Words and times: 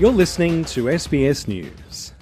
You're 0.00 0.10
listening 0.10 0.64
to 0.64 0.84
SBS 0.84 1.46
News. 1.46 2.14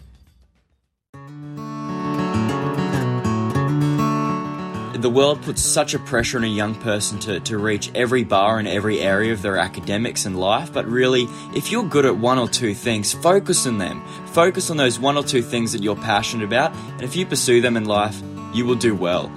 the 5.00 5.08
world 5.08 5.40
puts 5.42 5.62
such 5.62 5.94
a 5.94 6.00
pressure 6.00 6.38
on 6.38 6.44
a 6.44 6.48
young 6.48 6.74
person 6.74 7.20
to, 7.20 7.38
to 7.38 7.56
reach 7.56 7.88
every 7.94 8.24
bar 8.24 8.58
in 8.58 8.66
every 8.66 8.98
area 8.98 9.32
of 9.32 9.42
their 9.42 9.58
academics 9.58 10.26
and 10.26 10.40
life. 10.40 10.72
But 10.72 10.86
really, 10.86 11.28
if 11.54 11.70
you're 11.70 11.84
good 11.84 12.04
at 12.04 12.16
one 12.16 12.36
or 12.36 12.48
two 12.48 12.74
things, 12.74 13.12
focus 13.12 13.64
on 13.64 13.78
them. 13.78 14.04
Focus 14.26 14.70
on 14.70 14.76
those 14.76 14.98
one 14.98 15.16
or 15.16 15.22
two 15.22 15.40
things 15.40 15.70
that 15.70 15.80
you're 15.80 15.94
passionate 15.94 16.46
about. 16.46 16.74
And 16.74 17.02
if 17.02 17.14
you 17.14 17.26
pursue 17.26 17.60
them 17.60 17.76
in 17.76 17.84
life, 17.84 18.20
you 18.52 18.66
will 18.66 18.74
do 18.74 18.96
well. 18.96 19.30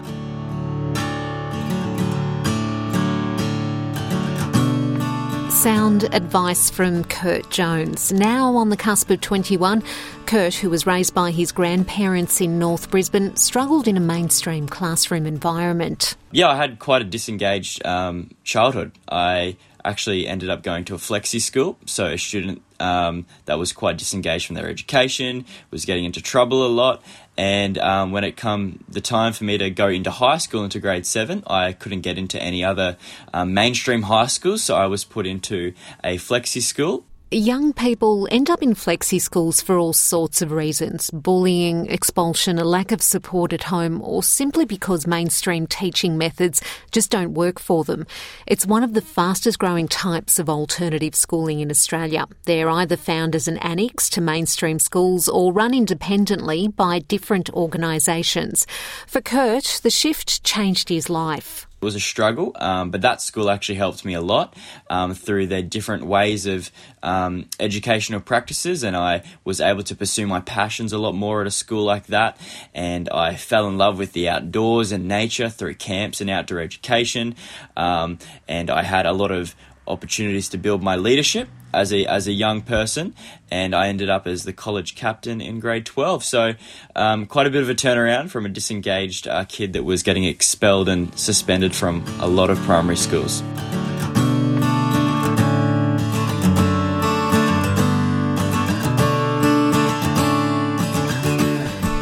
Sound 5.62 6.06
advice 6.06 6.72
from 6.72 7.04
Kurt 7.04 7.52
Jones. 7.52 8.12
Now 8.12 8.56
on 8.56 8.70
the 8.70 8.76
cusp 8.76 9.12
of 9.12 9.22
21, 9.22 9.84
Kurt, 10.26 10.56
who 10.56 10.72
was 10.72 10.88
raised 10.88 11.14
by 11.14 11.30
his 11.30 11.52
grandparents 11.52 12.42
in 12.42 12.58
North 12.58 12.90
Brisbane, 12.90 13.36
struggled 13.36 13.88
in 13.88 13.96
a 13.96 14.00
mainstream 14.00 14.68
classroom 14.68 15.28
environment. 15.28 16.16
Yeah, 16.32 16.50
I 16.50 16.56
had 16.56 16.80
quite 16.80 17.04
a 17.04 17.06
disengaged 17.06 17.86
um, 17.86 18.32
childhood. 18.44 18.94
I 19.08 19.56
actually 19.86 20.26
ended 20.28 20.50
up 20.50 20.64
going 20.64 20.84
to 20.86 20.96
a 20.96 20.98
flexi 20.98 21.40
school, 21.40 21.78
so 21.86 22.08
a 22.08 22.18
student 22.18 22.64
um, 22.82 23.26
that 23.46 23.60
was 23.60 23.72
quite 23.72 23.98
disengaged 23.98 24.48
from 24.48 24.56
their 24.56 24.68
education, 24.68 25.46
was 25.70 25.86
getting 25.86 26.06
into 26.06 26.22
trouble 26.22 26.66
a 26.66 26.68
lot, 26.68 27.04
and 27.38 27.78
um, 27.78 28.12
when 28.12 28.24
it 28.24 28.36
come 28.36 28.84
the 28.90 29.02
time 29.02 29.34
for 29.34 29.44
me 29.44 29.58
to 29.58 29.70
go 29.70 29.88
into 29.88 30.12
high 30.12 30.38
school 30.38 30.64
into 30.64 30.80
grade 30.80 31.06
seven, 31.06 31.44
I 31.48 31.74
couldn't 31.74 32.02
get 32.02 32.18
into 32.18 32.42
any 32.42 32.64
other 32.64 32.98
um, 33.34 33.54
mainstream 33.54 34.04
high 34.04 34.28
schools, 34.28 34.64
so 34.64 34.76
I 34.76 34.88
was 34.88 35.06
put 35.06 35.26
into 35.26 35.74
a 36.04 36.18
flexi 36.18 36.62
school 36.62 37.06
Young 37.34 37.72
people 37.72 38.28
end 38.30 38.50
up 38.50 38.62
in 38.62 38.74
flexi 38.74 39.22
schools 39.22 39.62
for 39.62 39.78
all 39.78 39.94
sorts 39.94 40.42
of 40.42 40.52
reasons 40.52 41.10
bullying, 41.12 41.86
expulsion, 41.86 42.60
a 42.60 42.66
lack 42.66 42.92
of 42.92 43.02
support 43.02 43.54
at 43.54 43.64
home, 43.64 44.02
or 44.02 44.22
simply 44.22 44.66
because 44.66 45.08
mainstream 45.08 45.66
teaching 45.66 46.18
methods 46.18 46.62
just 46.92 47.10
don't 47.10 47.34
work 47.34 47.58
for 47.58 47.86
them. 47.86 48.06
It's 48.48 48.66
one 48.66 48.84
of 48.84 48.94
the 48.94 49.02
fastest 49.02 49.60
growing 49.60 49.88
types 49.88 50.40
of 50.40 50.50
alternative 50.50 51.16
schooling 51.16 51.62
in 51.62 51.72
Australia. 51.72 52.28
They're 52.44 52.70
either 52.70 52.98
found 52.98 53.34
as 53.34 53.48
an 53.48 53.60
annex 53.60 54.10
to 54.10 54.20
mainstream 54.20 54.78
schools 54.78 55.30
or 55.30 55.54
run 55.54 55.74
independently 55.74 56.68
by 56.68 57.00
different 57.00 57.50
organisations. 57.52 58.68
For 59.08 59.22
Kurt, 59.22 59.80
the 59.84 59.90
shift 59.90 60.44
changed 60.44 60.90
his 60.90 61.10
life. 61.10 61.66
It 61.82 61.86
was 61.86 61.96
a 61.96 62.00
struggle, 62.00 62.52
um, 62.60 62.92
but 62.92 63.02
that 63.02 63.24
school 63.24 63.50
actually 63.50 63.80
helped 63.80 64.06
me 64.06 64.14
a 64.14 64.22
lot 64.22 64.56
um, 64.88 65.16
through 65.16 65.48
their 65.48 65.64
different 65.64 66.06
ways 66.06 66.46
of 66.46 66.70
um, 67.02 67.50
educational 67.60 68.20
practices, 68.20 68.84
and 68.84 68.96
I 68.96 69.24
was 69.46 69.60
able 69.60 69.82
to 69.86 69.96
pursue 69.96 70.28
my 70.28 70.42
passions 70.42 70.94
a 70.94 71.00
lot 71.00 71.14
more 71.14 71.42
at 71.42 71.48
a 71.48 71.52
school 71.52 71.84
like 71.84 72.06
that. 72.08 72.38
And 72.76 73.10
I 73.10 73.34
fell 73.36 73.68
in 73.68 73.80
love 73.80 73.98
with 73.98 74.14
the 74.14 74.30
outdoors 74.30 74.92
and 74.92 75.08
nature 75.08 75.50
through 75.50 75.74
camps 75.74 76.22
and 76.22 76.30
outdoor 76.30 76.60
education, 76.60 77.34
um, 77.76 78.20
and 78.48 78.70
I 78.70 78.84
had 78.84 79.08
a 79.08 79.12
lot 79.12 79.32
of 79.32 79.56
opportunities 79.88 80.50
to 80.50 80.60
build 80.60 80.84
my 80.84 80.96
leadership 80.96 81.48
as 81.74 81.94
a 81.94 82.06
as 82.06 82.28
a 82.28 82.32
young 82.32 82.62
person, 82.62 83.14
and 83.50 83.76
I 83.76 83.88
ended 83.88 84.10
up 84.10 84.28
as 84.28 84.44
the 84.44 84.54
college 84.54 84.96
captain 84.96 85.42
in 85.42 85.60
grade 85.60 85.86
twelve. 85.86 86.24
So, 86.24 86.54
um, 86.96 87.26
quite 87.26 87.48
a 87.48 87.50
bit 87.50 87.62
of 87.62 87.70
a 87.70 87.76
turnaround 87.76 88.30
from 88.30 88.46
a 88.46 88.50
disengaged 88.50 89.28
uh, 89.28 89.46
kid 89.46 89.74
that 89.74 89.84
was 89.84 90.04
getting 90.04 90.24
expelled 90.24 90.90
and 90.90 91.18
suspended 91.18 91.76
from 91.76 92.04
a 92.20 92.28
lot 92.28 92.50
of 92.50 92.58
primary 92.60 92.98
schools. 92.98 93.44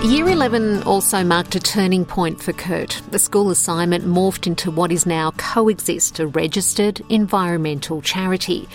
Year 0.09 0.27
11 0.27 0.83
also 0.83 1.23
marked 1.23 1.53
a 1.53 1.59
turning 1.59 2.03
point 2.03 2.41
for 2.41 2.51
Kurt. 2.51 2.99
The 3.11 3.19
school 3.19 3.51
assignment 3.51 4.05
morphed 4.05 4.47
into 4.47 4.71
what 4.71 4.91
is 4.91 5.05
now 5.05 5.29
Coexist, 5.37 6.19
a 6.19 6.25
registered 6.25 6.99
environmental 7.09 8.01
charity. 8.01 8.67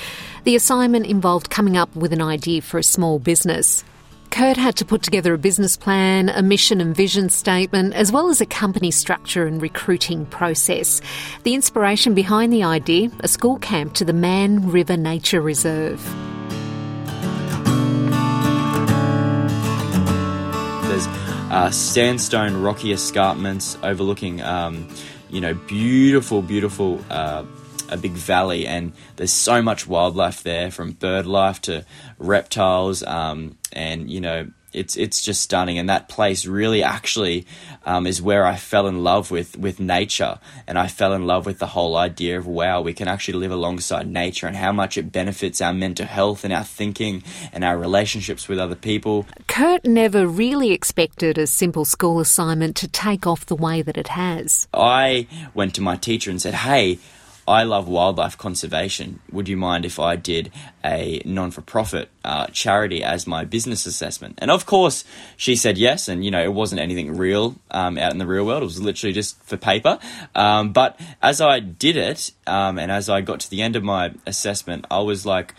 The 0.45 0.57
assignment 0.57 1.07
involved 1.07 1.49
coming 1.49 1.79
up 1.79 1.97
with 1.97 2.13
an 2.13 2.21
idea 2.21 2.61
for 2.61 2.77
a 2.77 2.83
small 2.83 3.19
business. 3.19 3.83
Kurt 4.29 4.59
had 4.59 4.77
to 4.77 4.85
put 4.85 5.03
together 5.03 5.33
a 5.33 5.39
business 5.39 5.75
plan, 5.75 6.29
a 6.29 6.43
mission 6.43 6.83
and 6.83 6.95
vision 6.95 7.31
statement, 7.31 7.95
as 7.95 8.13
well 8.13 8.29
as 8.29 8.43
a 8.43 8.47
company 8.47 8.91
structure 8.91 9.47
and 9.47 9.63
recruiting 9.63 10.27
process. 10.27 11.01
The 11.45 11.55
inspiration 11.55 12.13
behind 12.13 12.53
the 12.53 12.63
idea 12.63 13.11
a 13.21 13.29
school 13.29 13.59
camp 13.59 13.95
to 13.95 14.05
the 14.05 14.13
Mann 14.13 14.71
River 14.71 14.99
Nature 14.99 15.41
Reserve. 15.41 16.05
There's 20.89 21.07
uh, 21.51 21.71
sandstone 21.71 22.61
rocky 22.61 22.93
escarpments 22.93 23.79
overlooking, 23.83 24.43
um, 24.43 24.95
you 25.31 25.41
know, 25.41 25.55
beautiful, 25.55 26.43
beautiful. 26.43 27.03
Uh, 27.09 27.45
a 27.95 27.97
big 27.97 28.13
valley, 28.13 28.67
and 28.67 28.93
there's 29.17 29.33
so 29.33 29.63
much 29.63 29.87
wildlife 29.87 30.43
there, 30.43 30.71
from 30.71 30.93
bird 30.93 31.27
life 31.27 31.63
to 31.63 31.87
reptiles, 32.19 33.03
um, 33.05 33.57
and 33.73 34.11
you 34.11 34.21
know 34.21 34.49
it's 34.75 34.97
it's 34.97 35.23
just 35.23 35.41
stunning. 35.41 35.79
And 35.79 35.89
that 35.89 36.09
place 36.09 36.45
really 36.45 36.83
actually 36.83 37.47
um, 37.87 38.07
is 38.07 38.21
where 38.21 38.45
I 38.45 38.57
fell 38.57 38.87
in 38.87 39.03
love 39.03 39.31
with 39.31 39.57
with 39.57 39.81
nature, 39.81 40.39
and 40.67 40.79
I 40.79 40.89
fell 40.89 41.13
in 41.15 41.27
love 41.27 41.47
with 41.47 41.59
the 41.59 41.69
whole 41.69 41.97
idea 41.97 42.37
of 42.37 42.47
wow, 42.47 42.83
we 42.83 42.93
can 42.93 43.09
actually 43.09 43.39
live 43.39 43.53
alongside 43.53 44.07
nature 44.07 44.47
and 44.47 44.57
how 44.57 44.73
much 44.73 44.99
it 44.99 45.13
benefits 45.13 45.63
our 45.63 45.73
mental 45.73 46.07
health 46.07 46.45
and 46.45 46.53
our 46.53 46.65
thinking 46.65 47.23
and 47.53 47.65
our 47.65 47.79
relationships 47.79 48.49
with 48.49 48.59
other 48.59 48.75
people. 48.75 49.27
Kurt 49.47 49.85
never 49.85 50.27
really 50.27 50.73
expected 50.73 51.39
a 51.39 51.47
simple 51.47 51.85
school 51.85 52.21
assignment 52.21 52.77
to 52.77 52.89
take 52.89 53.27
off 53.27 53.47
the 53.47 53.57
way 53.57 53.83
that 53.83 53.97
it 53.97 54.09
has. 54.09 54.69
I 54.75 55.29
went 55.55 55.75
to 55.77 55.81
my 55.81 55.97
teacher 55.97 56.31
and 56.31 56.43
said, 56.43 56.55
"Hey." 56.55 56.99
I 57.47 57.65
love 57.65 57.89
wildlife 57.89 58.39
conservation. 58.39 59.21
Would 59.31 59.49
you 59.49 59.57
mind 59.57 59.85
if 59.85 59.99
I 59.99 60.17
did 60.17 60.51
a 60.85 61.21
non 61.25 61.51
for 61.51 61.61
profit 61.61 62.09
uh, 62.25 62.47
charity 62.49 63.03
as 63.03 63.27
my 63.27 63.45
business 63.45 63.87
assessment? 63.87 64.39
And 64.39 64.51
of 64.51 64.67
course, 64.67 65.05
she 65.37 65.55
said 65.55 65.77
yes. 65.77 66.09
And, 66.09 66.25
you 66.25 66.31
know, 66.31 66.43
it 66.43 66.53
wasn't 66.53 66.81
anything 66.81 67.17
real 67.17 67.57
um, 67.71 67.99
out 67.99 68.13
in 68.13 68.19
the 68.19 68.27
real 68.27 68.47
world. 68.47 68.63
It 68.63 68.67
was 68.67 68.81
literally 68.81 69.13
just 69.13 69.43
for 69.43 69.57
paper. 69.57 69.99
Um, 70.35 70.73
but 70.73 70.99
as 71.23 71.41
I 71.41 71.61
did 71.61 71.97
it, 71.97 72.33
um, 72.47 72.79
and 72.79 72.91
as 72.91 73.09
I 73.09 73.21
got 73.21 73.41
to 73.41 73.51
the 73.51 73.63
end 73.63 73.77
of 73.77 73.85
my 73.85 74.13
assessment, 74.27 74.87
I 74.91 75.01
was 75.01 75.27
like, 75.27 75.55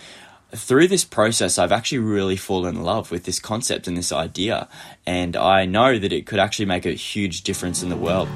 through 0.52 0.88
this 0.88 1.04
process, 1.04 1.58
I've 1.58 1.72
actually 1.72 2.00
really 2.00 2.38
fallen 2.38 2.78
in 2.78 2.84
love 2.84 3.12
with 3.12 3.26
this 3.26 3.40
concept 3.40 3.88
and 3.88 3.98
this 3.98 4.12
idea. 4.12 4.68
And 5.06 5.36
I 5.36 5.66
know 5.66 6.00
that 6.00 6.14
it 6.14 6.26
could 6.26 6.40
actually 6.40 6.66
make 6.66 6.86
a 6.86 6.92
huge 6.92 7.42
difference 7.44 7.84
in 7.84 7.90
the 7.90 7.98
world. 7.98 8.30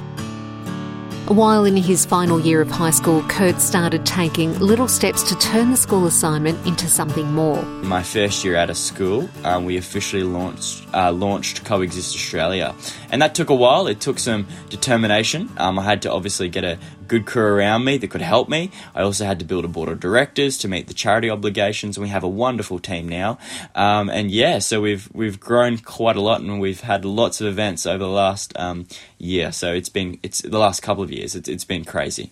While 1.30 1.64
in 1.64 1.76
his 1.76 2.04
final 2.04 2.40
year 2.40 2.60
of 2.60 2.68
high 2.72 2.90
school, 2.90 3.22
Kurt 3.28 3.60
started 3.60 4.04
taking 4.04 4.58
little 4.58 4.88
steps 4.88 5.22
to 5.28 5.38
turn 5.38 5.70
the 5.70 5.76
school 5.76 6.06
assignment 6.06 6.66
into 6.66 6.88
something 6.88 7.32
more. 7.32 7.62
My 7.84 8.02
first 8.02 8.44
year 8.44 8.56
out 8.56 8.68
of 8.68 8.76
school, 8.76 9.30
um, 9.44 9.64
we 9.64 9.76
officially 9.76 10.24
launched 10.24 10.84
uh, 10.92 11.12
launched 11.12 11.64
Coexist 11.64 12.16
Australia, 12.16 12.74
and 13.12 13.22
that 13.22 13.36
took 13.36 13.48
a 13.48 13.54
while. 13.54 13.86
It 13.86 14.00
took 14.00 14.18
some 14.18 14.48
determination. 14.70 15.48
Um, 15.56 15.78
I 15.78 15.84
had 15.84 16.02
to 16.02 16.12
obviously 16.12 16.48
get 16.48 16.64
a 16.64 16.80
good 17.10 17.26
crew 17.26 17.42
around 17.42 17.84
me 17.84 17.98
that 17.98 18.08
could 18.08 18.22
help 18.22 18.48
me. 18.48 18.70
I 18.94 19.02
also 19.02 19.24
had 19.24 19.40
to 19.40 19.44
build 19.44 19.64
a 19.64 19.68
board 19.68 19.88
of 19.88 19.98
directors 19.98 20.56
to 20.58 20.68
meet 20.68 20.86
the 20.86 20.94
charity 20.94 21.28
obligations, 21.28 21.96
and 21.96 22.04
we 22.04 22.08
have 22.10 22.22
a 22.22 22.28
wonderful 22.28 22.78
team 22.78 23.08
now. 23.08 23.36
Um, 23.74 24.08
and 24.08 24.30
yeah, 24.30 24.60
so 24.60 24.80
we've 24.80 25.08
we've 25.12 25.40
grown 25.40 25.78
quite 25.78 26.14
a 26.14 26.20
lot, 26.20 26.40
and 26.40 26.60
we've 26.60 26.82
had 26.82 27.04
lots 27.04 27.40
of 27.40 27.48
events 27.48 27.84
over 27.84 27.98
the 27.98 28.08
last 28.08 28.56
um, 28.56 28.86
year. 29.18 29.50
So 29.50 29.74
it's 29.74 29.88
been 29.88 30.20
it's 30.22 30.40
the 30.42 30.58
last 30.58 30.82
couple 30.82 31.02
of 31.02 31.10
years. 31.10 31.34
It's 31.34 31.48
it's 31.48 31.64
been 31.64 31.84
crazy. 31.84 32.30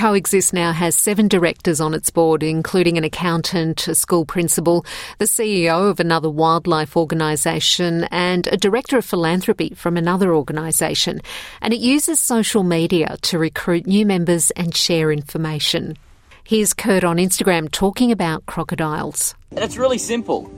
Coexist 0.00 0.54
now 0.54 0.72
has 0.72 0.96
seven 0.96 1.28
directors 1.28 1.78
on 1.78 1.92
its 1.92 2.08
board, 2.08 2.42
including 2.42 2.96
an 2.96 3.04
accountant, 3.04 3.86
a 3.86 3.94
school 3.94 4.24
principal, 4.24 4.86
the 5.18 5.26
CEO 5.26 5.90
of 5.90 6.00
another 6.00 6.30
wildlife 6.30 6.96
organisation, 6.96 8.04
and 8.04 8.46
a 8.46 8.56
director 8.56 8.96
of 8.96 9.04
philanthropy 9.04 9.74
from 9.74 9.98
another 9.98 10.34
organisation. 10.34 11.20
And 11.60 11.74
it 11.74 11.80
uses 11.80 12.18
social 12.18 12.62
media 12.62 13.18
to 13.20 13.38
recruit 13.38 13.86
new 13.86 14.06
members 14.06 14.50
and 14.52 14.74
share 14.74 15.12
information. 15.12 15.98
Here's 16.44 16.72
Kurt 16.72 17.04
on 17.04 17.18
Instagram 17.18 17.70
talking 17.70 18.10
about 18.10 18.46
crocodiles. 18.46 19.34
It's 19.50 19.76
really 19.76 19.98
simple. 19.98 20.50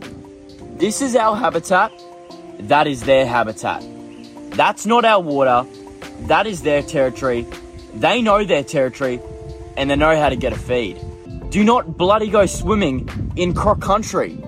This 0.76 1.02
is 1.02 1.17
our 1.17 1.34
habitat, 1.34 1.90
that 2.61 2.87
is 2.87 3.02
their 3.02 3.26
habitat. 3.26 3.82
That's 4.50 4.87
not 4.87 5.05
our 5.05 5.20
water, 5.20 5.67
that 6.28 6.46
is 6.46 6.62
their 6.62 6.82
territory 6.82 7.44
they 7.94 8.22
know 8.22 8.44
their 8.44 8.64
territory 8.64 9.20
and 9.76 9.90
they 9.90 9.96
know 9.96 10.16
how 10.16 10.28
to 10.28 10.36
get 10.36 10.52
a 10.52 10.58
feed. 10.58 10.98
Do 11.50 11.64
not 11.64 11.96
bloody 11.98 12.28
go 12.28 12.46
swimming 12.46 13.08
in 13.36 13.54
croc 13.54 13.80
country. 13.80 14.38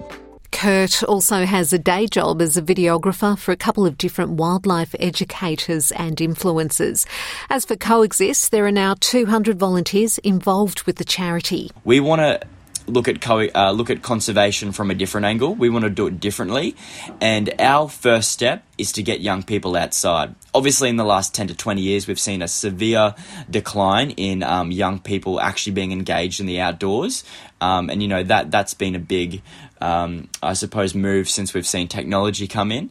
Kurt 0.51 1.03
also 1.03 1.45
has 1.45 1.73
a 1.73 1.79
day 1.79 2.07
job 2.07 2.41
as 2.41 2.57
a 2.57 2.63
videographer 2.63 3.37
for 3.37 3.53
a 3.53 3.57
couple 3.57 3.85
of 3.85 3.99
different 3.99 4.31
wildlife 4.31 4.95
educators 4.99 5.93
and 5.93 6.17
influencers. 6.17 7.07
As 7.51 7.65
for 7.65 7.77
Coexist, 7.77 8.51
there 8.51 8.65
are 8.65 8.73
now 8.73 8.95
200 9.01 9.59
volunteers 9.59 10.17
involved 10.19 10.85
with 10.85 10.97
the 10.97 11.05
charity. 11.05 11.71
We 11.85 12.01
want 12.01 12.21
to 12.21 12.41
look 12.87 13.09
at 13.09 13.21
co- 13.21 13.49
uh, 13.55 13.73
look 13.73 13.91
at 13.91 14.03
conservation 14.03 14.73
from 14.73 14.91
a 14.91 14.95
different 14.95 15.27
angle. 15.27 15.55
We 15.55 15.71
want 15.71 15.85
to 15.85 15.91
do 15.91 16.07
it 16.07 16.21
differently, 16.21 16.77
and 17.21 17.53
our 17.59 17.89
first 17.89 18.31
step 18.31 18.65
is 18.77 18.93
to 18.93 19.03
get 19.03 19.21
young 19.21 19.43
people 19.43 19.77
outside. 19.77 20.35
Obviously, 20.55 20.89
in 20.89 20.97
the 20.97 21.05
last 21.05 21.35
ten 21.35 21.49
to 21.49 21.55
twenty 21.55 21.83
years, 21.83 22.07
we've 22.07 22.19
seen 22.19 22.43
a 22.43 22.49
severe 22.49 23.15
decline 23.51 24.11
in 24.11 24.43
um, 24.43 24.71
young 24.71 24.99
people 24.99 25.41
actually 25.41 25.73
being 25.73 25.93
engaged 25.93 26.41
in 26.41 26.47
the 26.47 26.61
outdoors, 26.61 27.25
um, 27.61 27.91
and 27.91 28.03
you 28.03 28.09
know 28.09 28.23
that 28.23 28.51
that's 28.51 28.75
been 28.75 28.95
a 28.95 29.01
big, 29.01 29.43
um, 29.81 30.29
I 30.43 30.53
suppose, 30.53 30.95
move 30.95 31.29
since 31.29 31.55
we've 31.55 31.67
seen 31.67 31.89
technology 31.89 32.47
come 32.47 32.71
in. 32.73 32.91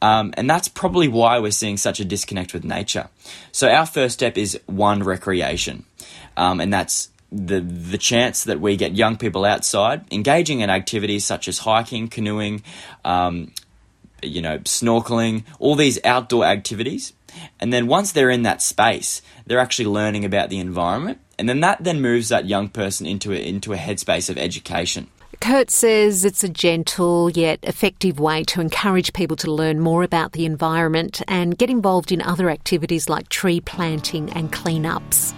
Um, 0.00 0.32
and 0.36 0.48
that's 0.48 0.68
probably 0.68 1.08
why 1.08 1.40
we're 1.40 1.50
seeing 1.50 1.76
such 1.76 1.98
a 1.98 2.04
disconnect 2.04 2.54
with 2.54 2.64
nature. 2.64 3.08
So, 3.50 3.68
our 3.68 3.86
first 3.86 4.14
step 4.14 4.38
is 4.38 4.58
one 4.66 5.02
recreation, 5.02 5.84
um, 6.36 6.60
and 6.60 6.72
that's 6.72 7.08
the 7.30 7.60
the 7.60 7.98
chance 7.98 8.44
that 8.44 8.60
we 8.60 8.76
get 8.76 8.96
young 8.96 9.16
people 9.16 9.44
outside 9.44 10.02
engaging 10.10 10.60
in 10.60 10.70
activities 10.70 11.24
such 11.24 11.48
as 11.48 11.58
hiking, 11.58 12.08
canoeing, 12.08 12.62
um, 13.04 13.52
you 14.22 14.40
know, 14.40 14.58
snorkeling, 14.60 15.44
all 15.58 15.74
these 15.74 15.98
outdoor 16.04 16.44
activities. 16.44 17.12
And 17.60 17.72
then 17.72 17.86
once 17.86 18.12
they're 18.12 18.30
in 18.30 18.42
that 18.42 18.62
space, 18.62 19.22
they're 19.46 19.58
actually 19.58 19.86
learning 19.86 20.24
about 20.24 20.48
the 20.48 20.58
environment, 20.58 21.20
and 21.38 21.48
then 21.48 21.60
that 21.60 21.84
then 21.84 22.00
moves 22.00 22.30
that 22.30 22.46
young 22.46 22.68
person 22.68 23.06
into 23.06 23.32
a, 23.32 23.36
into 23.36 23.72
a 23.72 23.76
headspace 23.76 24.30
of 24.30 24.38
education. 24.38 25.08
Kurt 25.40 25.70
says 25.70 26.24
it's 26.24 26.42
a 26.42 26.48
gentle 26.48 27.30
yet 27.30 27.60
effective 27.62 28.18
way 28.18 28.42
to 28.44 28.60
encourage 28.60 29.12
people 29.12 29.36
to 29.36 29.52
learn 29.52 29.78
more 29.78 30.02
about 30.02 30.32
the 30.32 30.44
environment 30.44 31.22
and 31.28 31.56
get 31.56 31.70
involved 31.70 32.10
in 32.10 32.20
other 32.22 32.50
activities 32.50 33.08
like 33.08 33.28
tree 33.28 33.60
planting 33.60 34.30
and 34.30 34.50
cleanups. 34.50 35.34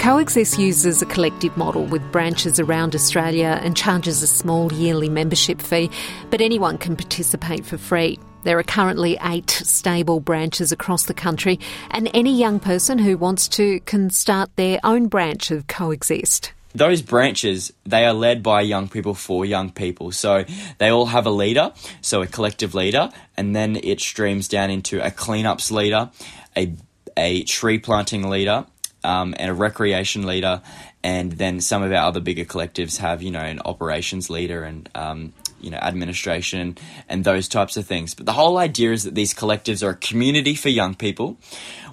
Coexist 0.00 0.58
uses 0.58 1.02
a 1.02 1.06
collective 1.06 1.54
model 1.58 1.84
with 1.84 2.00
branches 2.10 2.58
around 2.58 2.94
Australia 2.94 3.60
and 3.62 3.76
charges 3.76 4.22
a 4.22 4.26
small 4.26 4.72
yearly 4.72 5.10
membership 5.10 5.60
fee, 5.60 5.90
but 6.30 6.40
anyone 6.40 6.78
can 6.78 6.96
participate 6.96 7.66
for 7.66 7.76
free. 7.76 8.18
There 8.44 8.58
are 8.58 8.62
currently 8.62 9.18
eight 9.22 9.50
stable 9.50 10.18
branches 10.18 10.72
across 10.72 11.04
the 11.04 11.12
country, 11.12 11.60
and 11.90 12.10
any 12.14 12.34
young 12.34 12.60
person 12.60 12.96
who 12.98 13.18
wants 13.18 13.46
to 13.48 13.78
can 13.80 14.08
start 14.08 14.48
their 14.56 14.80
own 14.84 15.08
branch 15.08 15.50
of 15.50 15.66
Coexist 15.66 16.54
those 16.72 17.02
branches 17.02 17.72
they 17.84 18.06
are 18.06 18.12
led 18.12 18.44
by 18.44 18.60
young 18.60 18.88
people 18.88 19.12
for 19.12 19.44
young 19.44 19.72
people 19.72 20.12
so 20.12 20.44
they 20.78 20.88
all 20.88 21.06
have 21.06 21.26
a 21.26 21.30
leader 21.30 21.72
so 22.00 22.22
a 22.22 22.28
collective 22.28 22.76
leader 22.76 23.10
and 23.36 23.56
then 23.56 23.74
it 23.82 24.00
streams 24.00 24.46
down 24.46 24.70
into 24.70 25.04
a 25.04 25.10
cleanups 25.10 25.72
leader 25.72 26.08
a, 26.56 26.72
a 27.16 27.42
tree 27.42 27.76
planting 27.76 28.30
leader 28.30 28.64
um, 29.04 29.34
and 29.38 29.50
a 29.50 29.54
recreation 29.54 30.26
leader, 30.26 30.62
and 31.02 31.32
then 31.32 31.60
some 31.60 31.82
of 31.82 31.90
our 31.92 32.08
other 32.08 32.20
bigger 32.20 32.44
collectives 32.44 32.98
have 32.98 33.22
you 33.22 33.30
know 33.30 33.40
an 33.40 33.60
operations 33.64 34.30
leader 34.30 34.62
and 34.62 34.88
um, 34.94 35.32
you 35.60 35.70
know 35.70 35.78
administration 35.78 36.76
and 37.08 37.24
those 37.24 37.48
types 37.48 37.76
of 37.76 37.86
things. 37.86 38.14
But 38.14 38.26
the 38.26 38.32
whole 38.32 38.58
idea 38.58 38.92
is 38.92 39.04
that 39.04 39.14
these 39.14 39.34
collectives 39.34 39.82
are 39.82 39.90
a 39.90 39.96
community 39.96 40.54
for 40.54 40.68
young 40.68 40.94
people, 40.94 41.38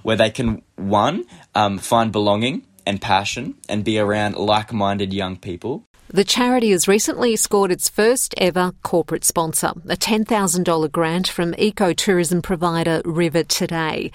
where 0.04 0.16
they 0.16 0.30
can 0.30 0.62
one 0.76 1.26
um, 1.56 1.78
find 1.78 2.12
belonging 2.12 2.64
and 2.86 3.02
passion 3.02 3.56
and 3.68 3.84
be 3.84 4.00
around 4.00 4.36
like-minded 4.38 5.14
young 5.14 5.36
people 5.36 5.87
the 6.10 6.24
charity 6.24 6.72
has 6.72 6.88
recently 6.88 7.36
scored 7.36 7.72
its 7.72 7.90
first 7.90 8.34
ever 8.38 8.72
corporate 8.84 9.24
sponsor, 9.24 9.74
a 9.90 9.98
$10,000 9.98 10.92
grant 10.92 11.28
from 11.28 11.54
ecotourism 11.54 12.42
provider 12.42 13.02
River 13.04 13.44
Today. 13.44 14.12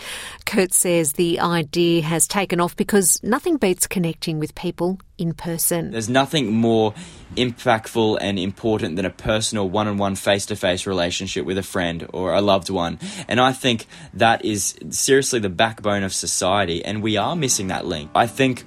Kurt 0.46 0.72
says 0.72 1.12
the 1.12 1.40
idea 1.40 2.02
has 2.02 2.26
taken 2.26 2.60
off 2.60 2.76
because 2.76 3.22
nothing 3.22 3.56
beats 3.56 3.86
connecting 3.86 4.38
with 4.38 4.54
people 4.54 4.98
in 5.18 5.34
person. 5.34 5.90
There's 5.90 6.08
nothing 6.08 6.52
more 6.52 6.94
impactful 7.36 8.18
and 8.20 8.38
important 8.38 8.96
than 8.96 9.04
a 9.04 9.10
personal 9.10 9.68
one 9.68 9.88
on 9.88 9.98
one 9.98 10.16
face 10.16 10.46
to 10.46 10.56
face 10.56 10.86
relationship 10.86 11.44
with 11.44 11.58
a 11.58 11.62
friend 11.62 12.08
or 12.12 12.34
a 12.34 12.40
loved 12.40 12.70
one. 12.70 12.98
And 13.28 13.40
I 13.40 13.52
think 13.52 13.86
that 14.14 14.44
is 14.44 14.76
seriously 14.90 15.40
the 15.40 15.48
backbone 15.48 16.02
of 16.02 16.12
society, 16.12 16.84
and 16.84 17.02
we 17.02 17.16
are 17.16 17.36
missing 17.36 17.68
that 17.68 17.86
link. 17.86 18.10
I 18.14 18.26
think 18.26 18.64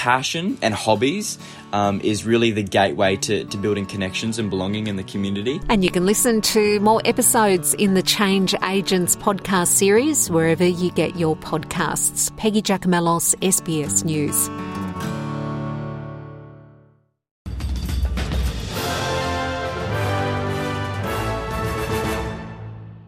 passion 0.00 0.56
and 0.62 0.72
hobbies 0.72 1.38
um, 1.74 2.00
is 2.00 2.24
really 2.24 2.50
the 2.52 2.62
gateway 2.62 3.16
to, 3.16 3.44
to 3.44 3.58
building 3.58 3.84
connections 3.84 4.38
and 4.38 4.48
belonging 4.48 4.86
in 4.86 4.96
the 4.96 5.02
community. 5.02 5.60
And 5.68 5.84
you 5.84 5.90
can 5.90 6.06
listen 6.06 6.40
to 6.56 6.80
more 6.80 7.02
episodes 7.04 7.74
in 7.74 7.92
the 7.92 8.02
Change 8.02 8.54
Agents 8.62 9.14
podcast 9.16 9.68
series 9.68 10.30
wherever 10.30 10.64
you 10.64 10.90
get 10.92 11.16
your 11.16 11.36
podcasts. 11.36 12.34
Peggy 12.38 12.62
Giakoumelos, 12.62 13.36
SBS 13.40 14.02
News. 14.02 14.48